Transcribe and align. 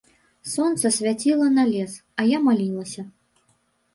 Сонца 0.53 0.91
свяціла 0.95 1.49
на 1.57 1.65
лес, 1.73 1.93
а 2.23 2.27
я 2.29 2.37
малілася. 2.47 3.01